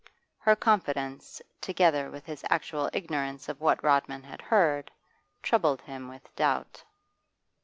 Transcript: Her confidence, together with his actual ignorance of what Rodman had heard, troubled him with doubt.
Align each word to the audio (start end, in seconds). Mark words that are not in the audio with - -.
Her 0.39 0.55
confidence, 0.55 1.43
together 1.61 2.09
with 2.09 2.25
his 2.25 2.43
actual 2.49 2.89
ignorance 2.91 3.47
of 3.47 3.61
what 3.61 3.83
Rodman 3.83 4.23
had 4.23 4.41
heard, 4.41 4.89
troubled 5.43 5.81
him 5.81 6.07
with 6.07 6.35
doubt. 6.35 6.83